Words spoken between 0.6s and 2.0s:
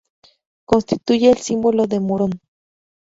Constituye el símbolo de